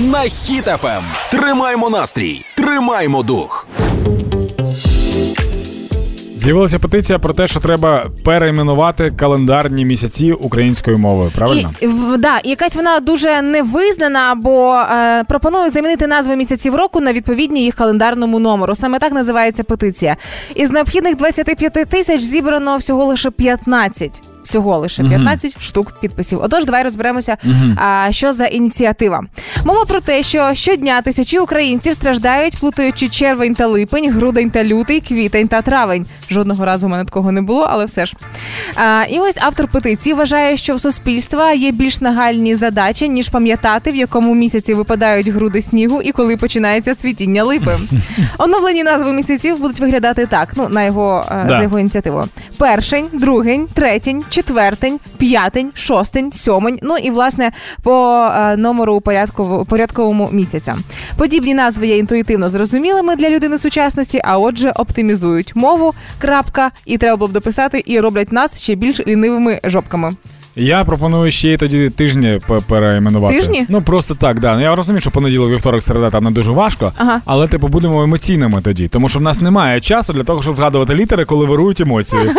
[0.00, 1.02] на Хіт ФМ.
[1.30, 3.66] Тримаймо настрій, тримаймо дух.
[6.36, 11.30] З'явилася петиція про те, що треба перейменувати календарні місяці українською мовою.
[11.34, 11.70] Правильно?
[11.80, 17.00] І, в- да, і якась вона дуже невизнана, бо е, пропонує замінити назви місяців року
[17.00, 18.74] на відповідні їх календарному номеру.
[18.74, 20.16] Саме так називається петиція.
[20.54, 24.22] Із необхідних 25 тисяч зібрано всього лише 15.
[24.44, 26.38] Всього лише 15 штук підписів.
[26.42, 27.36] Отож, давай розберемося,
[27.76, 29.24] а, що за ініціатива.
[29.64, 35.00] Мова про те, що щодня тисячі українців страждають, плутаючи червень та липень, грудень та лютий,
[35.00, 36.06] квітень та травень.
[36.30, 38.14] Жодного разу в мене такого не було, але все ж.
[38.76, 43.90] А, і ось автор петиції вважає, що в суспільства є більш нагальні задачі, ніж пам'ятати,
[43.92, 47.76] в якому місяці випадають груди снігу і коли починається цвітіння липи.
[48.38, 50.52] Оновлені назви місяців будуть виглядати так.
[50.56, 51.56] Ну на його е, Да.
[51.56, 52.24] за його ініціативу:
[52.58, 56.78] першень, другень, третень, четвертень, п'ятень, шостень, сьомень.
[56.82, 57.50] Ну і власне
[57.82, 60.76] по е, номеру порядково- порядковому місяця.
[61.16, 65.94] Подібні назви є інтуїтивно зрозумілими для людини сучасності, а отже, оптимізують мову.
[66.18, 70.12] Крапка, і треба було б дописати, і роблять нас ще більш лінивими жопками.
[70.56, 73.36] Я пропоную ще й тоді тижні пе- перейменувати.
[73.36, 73.66] Тижні?
[73.68, 74.54] Ну просто так, да.
[74.56, 77.20] Ну, Я розумію, що понеділок, вівторок, середа там не дуже важко, Ага.
[77.24, 80.94] але типу будемо емоційними тоді, тому що в нас немає часу для того, щоб згадувати
[80.94, 82.22] літери, коли вирують емоції.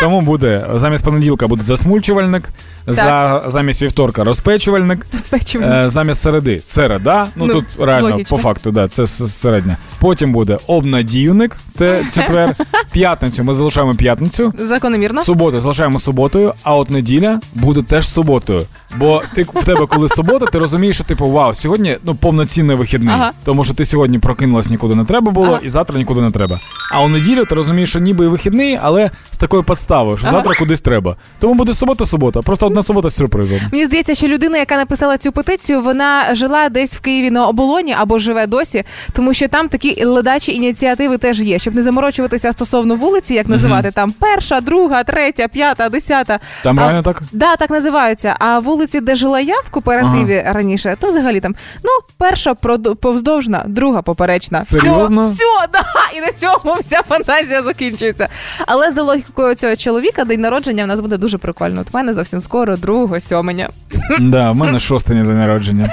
[0.00, 2.48] Тому буде замість понеділка буде засмульчувальник,
[2.86, 5.72] за, замість вівторка розпечувальник, Розпечуємо.
[5.72, 7.26] е, замість середи середа.
[7.36, 8.36] Ну, Ну, тут реально логічно.
[8.36, 9.76] по факту, да, це середня.
[10.00, 12.54] Потім буде обнадіюник, це четвер.
[12.92, 14.52] П'ятницю ми залишаємо п'ятницю.
[14.58, 15.20] Закономірно.
[15.22, 18.62] Суботу залишаємо суботою, а от неділя буде теж суботою.
[18.96, 23.14] Бо ти в тебе, коли субота, ти розумієш, що типу вау, сьогодні ну повноцінний вихідний.
[23.14, 23.32] Ага.
[23.44, 25.60] Тому що ти сьогодні прокинулась нікуди не треба було, Ага.
[25.62, 26.56] і завтра нікуди не треба.
[26.94, 30.36] А у неділю ти розумієш, що ніби і вихідний, але з такою подставою, що Ага.
[30.36, 31.16] завтра кудись треба.
[31.40, 33.58] Тому буде субота-субота, просто одна субота з сюрпризом.
[33.72, 37.94] Мені здається, що людина, яка написала цю петицію, вона жила десь в Києві на оболоні
[37.98, 42.94] або живе досі, тому що там такі ледачі ініціативи теж є, щоб не заморочуватися стосовно
[42.96, 46.38] вулиці, як називати там перша, друга, третя, п'ята, десята.
[46.62, 47.22] Там А- реально так?
[47.32, 48.36] Да, так називаються.
[48.38, 51.54] А вулиці, де жила я в кооперативі раніше, то взагалі там
[51.84, 54.62] ну перша продо- повздовжна, друга поперечна.
[54.64, 55.22] Серйозно?
[55.22, 55.84] Все, все, да,
[56.16, 58.28] і на цьому вся фантазія закінчується.
[58.66, 61.80] Але за логікою цього чоловіка, день народження в нас буде дуже прикольно.
[61.80, 63.68] От в мене зовсім скоро, другого сьоменя.
[64.20, 65.88] Да, в мене шостий день народження.